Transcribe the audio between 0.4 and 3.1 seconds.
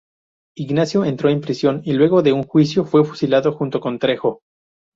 Ignacio entró en prisión y luego de un juicio fue